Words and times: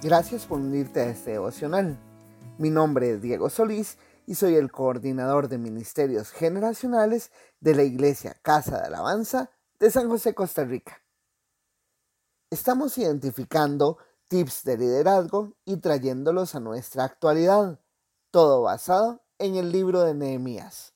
Gracias 0.00 0.46
por 0.46 0.60
unirte 0.60 1.00
a 1.00 1.08
este 1.08 1.32
devocional. 1.32 1.98
Mi 2.56 2.70
nombre 2.70 3.10
es 3.10 3.20
Diego 3.20 3.50
Solís 3.50 3.98
y 4.26 4.36
soy 4.36 4.54
el 4.54 4.70
coordinador 4.70 5.48
de 5.48 5.58
ministerios 5.58 6.30
generacionales 6.30 7.32
de 7.58 7.74
la 7.74 7.82
Iglesia 7.82 8.38
Casa 8.42 8.78
de 8.78 8.86
Alabanza 8.86 9.50
de 9.80 9.90
San 9.90 10.08
José, 10.08 10.36
Costa 10.36 10.64
Rica. 10.64 11.02
Estamos 12.48 12.96
identificando 12.96 13.98
tips 14.28 14.62
de 14.62 14.78
liderazgo 14.78 15.56
y 15.64 15.78
trayéndolos 15.78 16.54
a 16.54 16.60
nuestra 16.60 17.02
actualidad, 17.02 17.80
todo 18.30 18.62
basado 18.62 19.24
en 19.38 19.56
el 19.56 19.72
libro 19.72 20.02
de 20.02 20.14
Nehemías. 20.14 20.94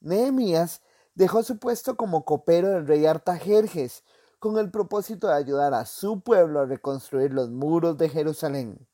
Nehemías 0.00 0.80
dejó 1.14 1.42
su 1.42 1.58
puesto 1.58 1.98
como 1.98 2.24
copero 2.24 2.70
del 2.70 2.86
rey 2.86 3.04
Artajerjes 3.04 4.02
con 4.42 4.58
el 4.58 4.72
propósito 4.72 5.28
de 5.28 5.34
ayudar 5.34 5.72
a 5.72 5.86
su 5.86 6.20
pueblo 6.20 6.58
a 6.58 6.66
reconstruir 6.66 7.32
los 7.32 7.48
muros 7.50 7.96
de 7.96 8.08
Jerusalén. 8.08 8.88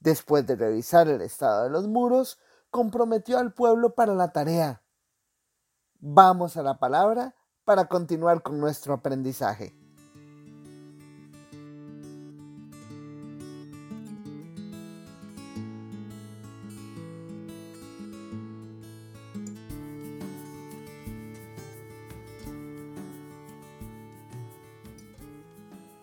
Después 0.00 0.44
de 0.48 0.56
revisar 0.56 1.06
el 1.06 1.20
estado 1.20 1.62
de 1.62 1.70
los 1.70 1.86
muros, 1.86 2.40
comprometió 2.68 3.38
al 3.38 3.54
pueblo 3.54 3.94
para 3.94 4.16
la 4.16 4.32
tarea. 4.32 4.82
Vamos 6.00 6.56
a 6.56 6.64
la 6.64 6.80
palabra 6.80 7.36
para 7.62 7.84
continuar 7.84 8.42
con 8.42 8.58
nuestro 8.58 8.94
aprendizaje. 8.94 9.81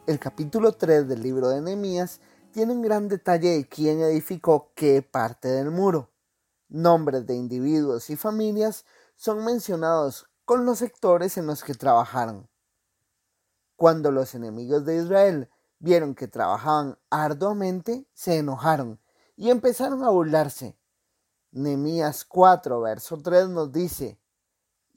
El 0.10 0.18
capítulo 0.18 0.72
3 0.72 1.08
del 1.08 1.22
libro 1.22 1.50
de 1.50 1.62
Nehemías 1.62 2.20
tiene 2.52 2.74
un 2.74 2.82
gran 2.82 3.08
detalle 3.10 3.50
de 3.50 3.70
quién 3.70 4.02
edificó 4.02 4.72
qué 4.74 5.04
parte 5.04 5.50
del 5.50 5.70
muro. 5.70 6.10
Nombres 6.68 7.28
de 7.28 7.36
individuos 7.36 8.10
y 8.10 8.16
familias 8.16 8.86
son 9.16 9.46
mencionados 9.46 10.28
con 10.46 10.66
los 10.66 10.80
sectores 10.80 11.38
en 11.38 11.46
los 11.46 11.64
que 11.64 11.76
trabajaron. 11.76 12.50
Cuando 13.76 14.12
los 14.12 14.34
enemigos 14.34 14.84
de 14.84 14.96
Israel 14.96 15.52
vieron 15.78 16.16
que 16.16 16.28
trabajaban 16.28 16.98
arduamente, 17.12 18.08
se 18.16 18.38
enojaron 18.38 19.00
y 19.36 19.52
empezaron 19.52 20.04
a 20.04 20.10
burlarse. 20.10 20.76
Nehemías 21.52 22.26
4, 22.26 22.82
verso 22.82 23.20
3 23.22 23.50
nos 23.50 23.72
dice, 23.72 24.20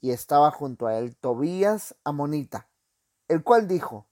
y 0.01 0.09
estaba 0.09 0.49
junto 0.49 0.87
a 0.87 0.97
él 0.97 1.15
Tobías 1.15 1.93
Amonita, 2.03 2.67
el 3.27 3.43
cual 3.43 3.67
dijo, 3.67 4.07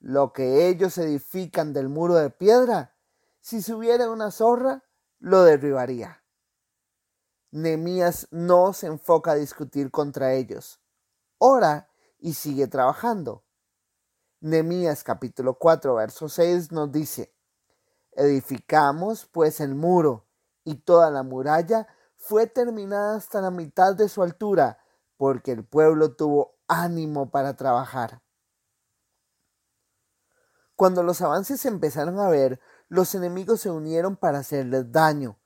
lo 0.00 0.32
que 0.32 0.68
ellos 0.68 0.96
edifican 0.98 1.72
del 1.72 1.88
muro 1.88 2.14
de 2.14 2.30
piedra, 2.30 2.94
si 3.40 3.62
subiera 3.62 4.10
una 4.10 4.30
zorra, 4.30 4.84
lo 5.18 5.42
derribaría. 5.42 6.22
Nemías 7.50 8.28
no 8.30 8.72
se 8.72 8.86
enfoca 8.86 9.32
a 9.32 9.36
discutir 9.36 9.90
contra 9.90 10.34
ellos. 10.34 10.80
Ora 11.38 11.90
y 12.18 12.34
sigue 12.34 12.66
trabajando. 12.66 13.44
Nemías 14.40 15.02
capítulo 15.02 15.58
4 15.58 15.94
verso 15.94 16.28
6 16.28 16.72
nos 16.72 16.92
dice, 16.92 17.34
Edificamos 18.12 19.26
pues 19.26 19.60
el 19.60 19.74
muro, 19.74 20.26
y 20.64 20.76
toda 20.76 21.10
la 21.10 21.22
muralla 21.22 21.88
fue 22.16 22.46
terminada 22.46 23.16
hasta 23.16 23.40
la 23.40 23.50
mitad 23.50 23.94
de 23.94 24.08
su 24.08 24.22
altura, 24.22 24.78
porque 25.16 25.52
el 25.52 25.64
pueblo 25.64 26.14
tuvo 26.14 26.58
ánimo 26.68 27.30
para 27.30 27.56
trabajar. 27.56 28.22
Cuando 30.78 31.02
los 31.02 31.22
avances 31.22 31.60
se 31.62 31.66
empezaron 31.66 32.20
a 32.20 32.28
ver, 32.28 32.60
los 32.86 33.16
enemigos 33.16 33.62
se 33.62 33.68
unieron 33.68 34.14
para 34.14 34.38
hacerles 34.38 34.92
daño. 34.92 35.40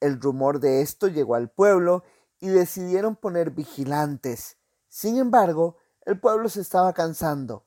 El 0.00 0.18
rumor 0.18 0.58
de 0.58 0.80
esto 0.80 1.06
llegó 1.08 1.34
al 1.34 1.50
pueblo 1.50 2.02
y 2.38 2.48
decidieron 2.48 3.14
poner 3.14 3.50
vigilantes. 3.50 4.56
Sin 4.88 5.18
embargo, 5.18 5.76
el 6.06 6.18
pueblo 6.18 6.48
se 6.48 6.62
estaba 6.62 6.94
cansando. 6.94 7.66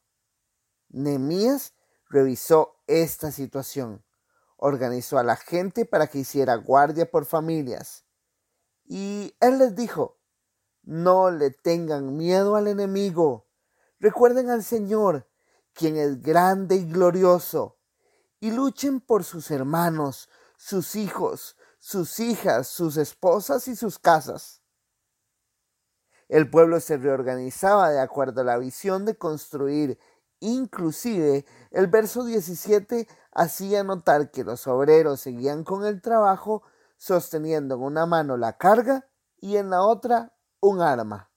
Nemías 0.89 1.75
revisó 2.09 2.81
esta 2.87 3.29
situación. 3.29 4.03
Organizó 4.57 5.19
a 5.19 5.23
la 5.23 5.35
gente 5.35 5.85
para 5.85 6.07
que 6.07 6.17
hiciera 6.17 6.55
guardia 6.55 7.11
por 7.11 7.25
familias. 7.25 8.05
Y 8.85 9.37
él 9.39 9.59
les 9.59 9.75
dijo, 9.75 10.17
no 10.81 11.29
le 11.29 11.51
tengan 11.51 12.17
miedo 12.17 12.55
al 12.55 12.67
enemigo. 12.67 13.45
Recuerden 13.99 14.49
al 14.49 14.63
Señor 14.63 15.29
quien 15.73 15.97
es 15.97 16.21
grande 16.21 16.75
y 16.75 16.85
glorioso, 16.85 17.77
y 18.39 18.51
luchen 18.51 19.01
por 19.01 19.23
sus 19.23 19.51
hermanos, 19.51 20.29
sus 20.57 20.95
hijos, 20.95 21.57
sus 21.79 22.19
hijas, 22.19 22.67
sus 22.67 22.97
esposas 22.97 23.67
y 23.67 23.75
sus 23.75 23.99
casas. 23.99 24.61
El 26.29 26.49
pueblo 26.49 26.79
se 26.79 26.97
reorganizaba 26.97 27.89
de 27.89 27.99
acuerdo 27.99 28.41
a 28.41 28.45
la 28.45 28.57
visión 28.57 29.05
de 29.05 29.15
construir. 29.15 29.99
Inclusive, 30.39 31.45
el 31.71 31.87
verso 31.87 32.25
17 32.25 33.07
hacía 33.33 33.83
notar 33.83 34.31
que 34.31 34.43
los 34.43 34.65
obreros 34.67 35.19
seguían 35.21 35.63
con 35.63 35.85
el 35.85 36.01
trabajo 36.01 36.63
sosteniendo 36.97 37.75
en 37.75 37.81
una 37.81 38.05
mano 38.05 38.37
la 38.37 38.57
carga 38.57 39.07
y 39.41 39.57
en 39.57 39.69
la 39.69 39.83
otra 39.83 40.33
un 40.61 40.81
arma. 40.81 41.29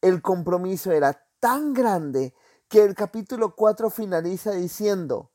El 0.00 0.20
compromiso 0.20 0.90
era 0.92 1.27
tan 1.40 1.72
grande 1.72 2.34
que 2.68 2.84
el 2.84 2.94
capítulo 2.94 3.54
4 3.54 3.90
finaliza 3.90 4.52
diciendo, 4.52 5.32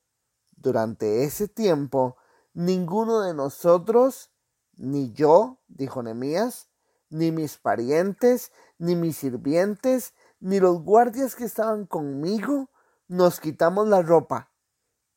durante 0.52 1.24
ese 1.24 1.48
tiempo, 1.48 2.18
ninguno 2.54 3.22
de 3.22 3.34
nosotros, 3.34 4.32
ni 4.76 5.12
yo, 5.14 5.60
dijo 5.68 6.04
Nemías, 6.04 6.70
ni 7.10 7.32
mis 7.32 7.58
parientes, 7.58 8.52
ni 8.78 8.96
mis 8.96 9.18
sirvientes, 9.18 10.14
ni 10.40 10.60
los 10.60 10.82
guardias 10.82 11.36
que 11.36 11.46
estaban 11.46 11.86
conmigo, 11.86 12.70
nos 13.08 13.40
quitamos 13.40 13.88
la 13.88 14.02
ropa. 14.02 14.52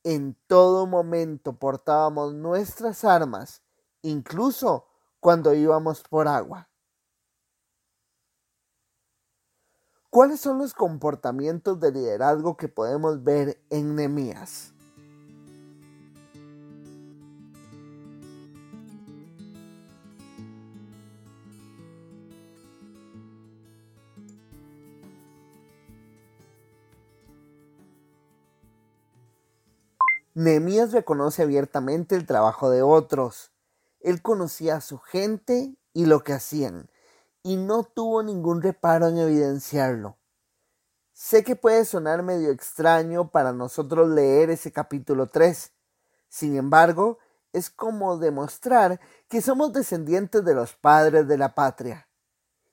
En 0.05 0.37
todo 0.47 0.87
momento 0.87 1.59
portábamos 1.59 2.35
nuestras 2.35 3.05
armas, 3.05 3.63
incluso 4.03 4.87
cuando 5.21 5.53
íbamos 5.55 6.03
por 6.03 6.29
agua. 6.29 6.69
¿Cuáles 10.16 10.41
son 10.41 10.56
los 10.56 10.72
comportamientos 10.72 11.78
de 11.78 11.93
liderazgo 11.93 12.56
que 12.56 12.69
podemos 12.69 13.22
ver 13.22 13.60
en 13.69 13.97
Nemías? 13.97 14.72
Nehemías 30.32 30.93
reconoce 30.93 31.43
abiertamente 31.43 32.16
el 32.16 32.25
trabajo 32.25 32.71
de 32.71 32.81
otros. 32.81 33.53
Él 34.00 34.22
conocía 34.22 34.76
a 34.76 34.81
su 34.81 34.99
gente 34.99 35.76
y 35.93 36.06
lo 36.06 36.25
que 36.25 36.32
hacían 36.32 36.88
y 37.47 37.57
no 37.57 37.84
tuvo 37.84 38.25
ningún 38.25 38.61
reparo 38.61 39.07
en 39.07 39.19
evidenciarlo. 39.19 40.19
Sé 41.12 41.45
que 41.45 41.55
puede 41.55 41.84
sonar 41.84 42.25
medio 42.25 42.50
extraño 42.50 43.31
para 43.31 43.53
nosotros 43.53 44.09
leer 44.09 44.50
ese 44.50 44.73
capítulo 44.73 45.29
3. 45.29 45.70
Sin 46.29 46.56
embargo, 46.56 47.19
es 47.53 47.70
como 47.70 48.19
demostrar 48.19 48.99
que 49.29 49.41
somos 49.41 49.73
descendientes 49.73 50.44
de 50.44 50.55
los 50.55 50.75
padres 50.75 51.29
de 51.29 51.38
la 51.38 51.55
patria. 51.55 52.09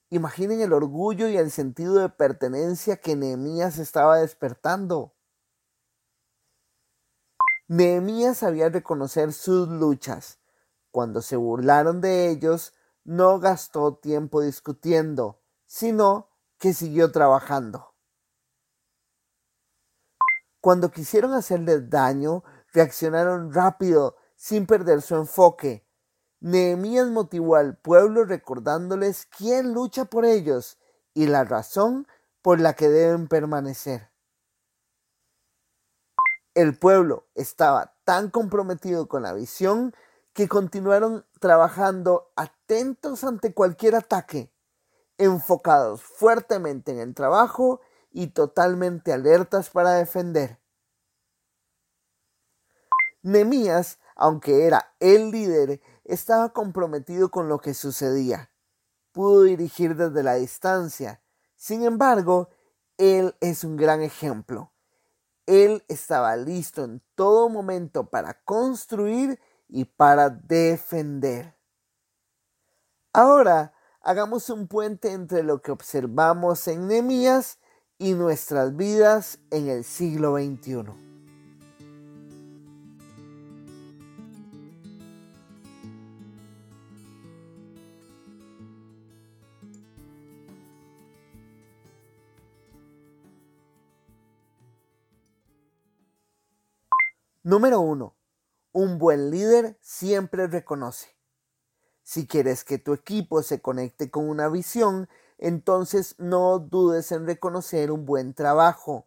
Imaginen 0.09 0.59
el 0.59 0.73
orgullo 0.73 1.27
y 1.27 1.37
el 1.37 1.51
sentido 1.51 1.99
de 1.99 2.09
pertenencia 2.09 2.97
que 2.97 3.15
Nehemías 3.15 3.77
estaba 3.77 4.17
despertando. 4.17 5.13
Nehemías 7.67 8.39
sabía 8.39 8.69
reconocer 8.69 9.33
sus 9.33 9.67
luchas. 9.69 10.39
Cuando 10.89 11.21
se 11.21 11.35
burlaron 11.35 12.01
de 12.01 12.31
ellos, 12.31 12.73
no 13.03 13.39
gastó 13.39 13.95
tiempo 13.95 14.41
discutiendo, 14.41 15.41
sino 15.65 16.29
que 16.57 16.73
siguió 16.73 17.11
trabajando. 17.11 17.93
Cuando 20.61 20.91
quisieron 20.91 21.33
hacerles 21.33 21.89
daño, 21.89 22.43
reaccionaron 22.71 23.53
rápido, 23.53 24.15
sin 24.35 24.65
perder 24.65 25.01
su 25.01 25.15
enfoque. 25.15 25.85
Nehemías 26.39 27.07
motivó 27.07 27.55
al 27.55 27.77
pueblo 27.77 28.25
recordándoles 28.25 29.25
quién 29.25 29.73
lucha 29.73 30.05
por 30.05 30.25
ellos 30.25 30.77
y 31.13 31.27
la 31.27 31.43
razón 31.43 32.07
por 32.41 32.59
la 32.59 32.73
que 32.73 32.89
deben 32.89 33.27
permanecer. 33.27 34.11
El 36.53 36.77
pueblo 36.77 37.27
estaba 37.35 37.95
tan 38.03 38.29
comprometido 38.29 39.07
con 39.07 39.23
la 39.23 39.33
visión 39.33 39.93
que 40.33 40.47
continuaron 40.47 41.25
trabajando 41.39 42.31
atentos 42.35 43.23
ante 43.23 43.53
cualquier 43.53 43.95
ataque, 43.95 44.51
enfocados 45.17 46.01
fuertemente 46.01 46.91
en 46.91 46.99
el 46.99 47.13
trabajo 47.13 47.81
y 48.11 48.27
totalmente 48.27 49.13
alertas 49.13 49.69
para 49.69 49.93
defender. 49.93 50.59
Nemías, 53.21 53.99
aunque 54.15 54.65
era 54.65 54.95
el 54.99 55.31
líder, 55.31 55.81
estaba 56.03 56.51
comprometido 56.51 57.31
con 57.31 57.47
lo 57.47 57.59
que 57.59 57.73
sucedía. 57.73 58.51
Pudo 59.11 59.43
dirigir 59.43 59.95
desde 59.95 60.23
la 60.23 60.35
distancia. 60.35 61.21
Sin 61.55 61.83
embargo, 61.83 62.49
él 62.97 63.35
es 63.39 63.63
un 63.63 63.77
gran 63.77 64.01
ejemplo. 64.01 64.73
Él 65.45 65.83
estaba 65.87 66.35
listo 66.35 66.83
en 66.83 67.01
todo 67.15 67.49
momento 67.49 68.09
para 68.09 68.43
construir 68.43 69.39
y 69.73 69.85
para 69.85 70.29
defender. 70.29 71.57
Ahora 73.11 73.73
hagamos 74.01 74.51
un 74.51 74.67
puente 74.67 75.11
entre 75.11 75.41
lo 75.41 75.63
que 75.63 75.71
observamos 75.71 76.67
en 76.67 76.87
Nehemías 76.87 77.57
y 77.97 78.13
nuestras 78.13 78.75
vidas 78.75 79.39
en 79.49 79.69
el 79.69 79.83
siglo 79.83 80.35
XXI. 80.35 80.93
Número 97.41 97.81
1. 97.81 98.22
Un 98.75 98.97
buen 98.97 99.29
líder 99.29 99.77
siempre 99.81 100.47
reconoce. 100.47 101.15
Si 102.01 102.25
quieres 102.25 102.63
que 102.63 102.79
tu 102.79 102.93
equipo 102.93 103.43
se 103.43 103.61
conecte 103.61 104.09
con 104.09 104.27
una 104.27 104.49
visión, 104.49 105.07
entonces 105.37 106.15
no 106.17 106.57
dudes 106.57 107.11
en 107.11 107.27
reconocer 107.27 107.91
un 107.91 108.07
buen 108.07 108.33
trabajo. 108.33 109.05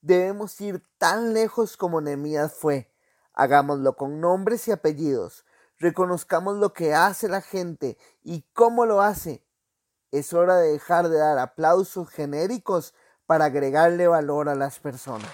Debemos 0.00 0.60
ir 0.60 0.82
tan 0.98 1.34
lejos 1.34 1.76
como 1.76 2.00
Nehemías 2.00 2.52
fue. 2.52 2.92
Hagámoslo 3.32 3.96
con 3.96 4.20
nombres 4.20 4.66
y 4.66 4.72
apellidos. 4.72 5.44
Reconozcamos 5.78 6.56
lo 6.56 6.72
que 6.72 6.92
hace 6.92 7.28
la 7.28 7.42
gente 7.42 7.96
y 8.24 8.42
cómo 8.54 8.86
lo 8.86 9.02
hace. 9.02 9.46
Es 10.10 10.32
hora 10.32 10.56
de 10.56 10.72
dejar 10.72 11.10
de 11.10 11.18
dar 11.18 11.38
aplausos 11.38 12.10
genéricos 12.10 12.92
para 13.24 13.44
agregarle 13.44 14.08
valor 14.08 14.48
a 14.48 14.56
las 14.56 14.80
personas. 14.80 15.30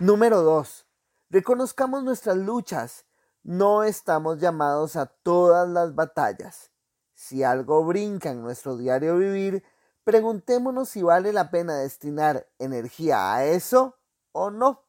Número 0.00 0.42
2. 0.42 0.86
Reconozcamos 1.28 2.04
nuestras 2.04 2.36
luchas. 2.36 3.04
No 3.42 3.82
estamos 3.82 4.38
llamados 4.38 4.94
a 4.94 5.06
todas 5.06 5.68
las 5.68 5.96
batallas. 5.96 6.70
Si 7.14 7.42
algo 7.42 7.84
brinca 7.84 8.30
en 8.30 8.40
nuestro 8.40 8.76
diario 8.76 9.16
vivir, 9.16 9.64
preguntémonos 10.04 10.90
si 10.90 11.02
vale 11.02 11.32
la 11.32 11.50
pena 11.50 11.74
destinar 11.74 12.46
energía 12.60 13.34
a 13.34 13.44
eso 13.44 13.96
o 14.30 14.52
no. 14.52 14.84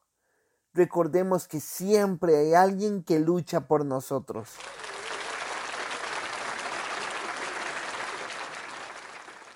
Recordemos 0.74 1.48
que 1.48 1.58
siempre 1.58 2.36
hay 2.36 2.54
alguien 2.54 3.02
que 3.02 3.18
lucha 3.18 3.62
por 3.62 3.84
nosotros. 3.84 4.50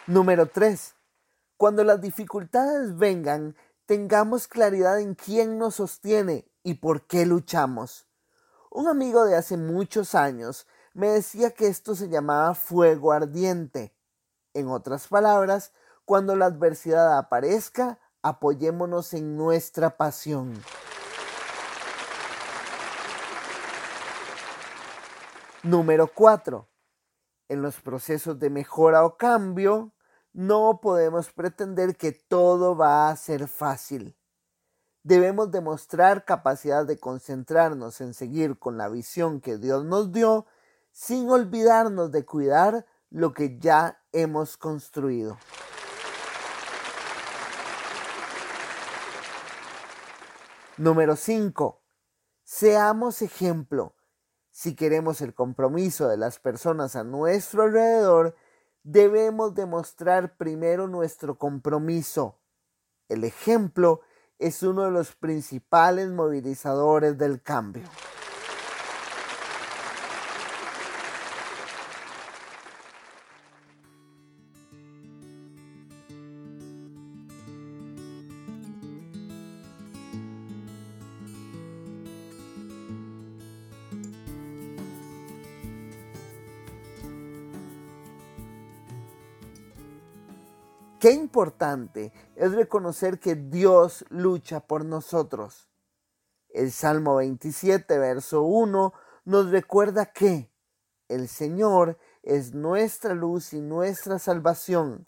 Número 0.09 0.47
3. 0.47 0.97
Cuando 1.57 1.85
las 1.85 2.01
dificultades 2.01 2.97
vengan, 2.99 3.55
tengamos 3.87 4.49
claridad 4.49 5.01
en 5.01 5.15
quién 5.15 5.59
nos 5.59 5.77
sostiene 5.77 6.51
y 6.63 6.75
por 6.75 7.07
qué 7.07 7.27
luchamos. 7.27 8.07
Un 8.71 8.89
amigo 8.89 9.25
de 9.25 9.37
hace 9.37 9.57
muchos 9.57 10.15
años 10.15 10.67
me 10.95 11.09
decía 11.09 11.51
que 11.51 11.67
esto 11.67 11.95
se 11.95 12.09
llamaba 12.09 12.55
fuego 12.55 13.13
ardiente. 13.13 13.95
En 14.55 14.69
otras 14.69 15.09
palabras, 15.09 15.73
cuando 16.05 16.37
la 16.37 16.47
adversidad 16.47 17.19
aparezca, 17.19 17.99
apoyémonos 18.23 19.13
en 19.15 19.37
nuestra 19.37 19.97
pasión. 19.97 20.63
Número 25.63 26.09
4. 26.09 26.69
En 27.49 27.63
los 27.63 27.81
procesos 27.81 28.39
de 28.39 28.51
mejora 28.51 29.05
o 29.05 29.17
cambio, 29.17 29.93
no 30.35 30.81
podemos 30.83 31.33
pretender 31.33 31.97
que 31.97 32.13
todo 32.13 32.77
va 32.77 33.09
a 33.09 33.17
ser 33.17 33.49
fácil. 33.49 34.17
Debemos 35.05 35.51
demostrar 35.51 36.25
capacidad 36.25 36.85
de 36.85 36.99
concentrarnos 36.99 38.01
en 38.01 38.15
seguir 38.15 38.59
con 38.59 38.77
la 38.77 38.89
visión 38.89 39.41
que 39.41 39.59
Dios 39.59 39.85
nos 39.85 40.13
dio 40.13 40.47
sin 40.91 41.31
olvidarnos 41.31 42.11
de 42.11 42.25
cuidar 42.25 42.85
lo 43.11 43.33
que 43.33 43.59
ya 43.59 44.03
hemos 44.13 44.57
construido. 44.57 45.39
Número 50.77 51.15
5. 51.15 51.81
Seamos 52.43 53.23
ejemplo. 53.23 53.95
Si 54.51 54.75
queremos 54.75 55.21
el 55.21 55.35
compromiso 55.35 56.09
de 56.09 56.17
las 56.17 56.41
personas 56.41 56.97
a 56.97 57.05
nuestro 57.05 57.63
alrededor, 57.63 58.35
debemos 58.85 59.55
demostrar 59.55 60.37
primero 60.37 60.87
nuestro 60.87 61.37
compromiso. 61.37 62.39
El 63.09 63.25
ejemplo 63.25 64.03
es 64.39 64.63
uno 64.63 64.85
de 64.85 64.91
los 64.91 65.17
principales 65.17 66.11
movilizadores 66.11 67.19
del 67.19 67.43
cambio. 67.43 67.85
Qué 91.05 91.13
importante 91.13 92.15
es 92.35 92.53
reconocer 92.53 93.21
que 93.21 93.35
Dios 93.35 94.07
lucha 94.09 94.61
por 94.61 94.87
nosotros. 94.87 95.69
El 96.49 96.73
Salmo 96.73 97.17
27, 97.17 97.99
verso 97.99 98.41
1 98.45 98.95
nos 99.27 99.51
recuerda 99.51 100.15
que 100.15 100.51
el 101.09 101.29
Señor 101.29 101.99
es 102.23 102.55
nuestra 102.55 103.13
luz 103.13 103.53
y 103.53 103.61
nuestra 103.61 104.19
salvación. 104.19 105.07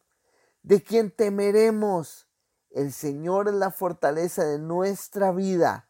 ¿De 0.63 0.83
quien 0.83 1.11
temeremos? 1.11 2.29
El 2.69 2.93
Señor 2.93 3.49
es 3.49 3.55
la 3.55 3.71
fortaleza 3.71 4.45
de 4.45 4.59
nuestra 4.59 5.33
vida. 5.33 5.89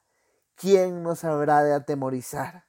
¿Quién 0.54 1.02
nos 1.02 1.24
habrá 1.24 1.64
de 1.64 1.74
atemorizar? 1.74 2.68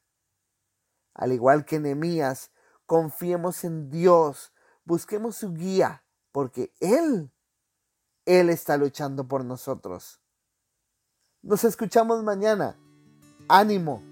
Al 1.13 1.33
igual 1.33 1.65
que 1.65 1.79
Nehemías, 1.79 2.49
confiemos 2.87 3.63
en 3.63 3.91
Dios, 3.91 4.53
busquemos 4.85 5.35
su 5.35 5.53
guía 5.53 6.03
porque 6.37 6.71
Él, 6.79 7.31
Él 8.27 8.51
está 8.51 8.77
luchando 8.77 9.27
por 9.27 9.43
nosotros. 9.43 10.21
Nos 11.41 11.63
escuchamos 11.63 12.21
mañana. 12.23 12.77
Ánimo. 13.49 14.03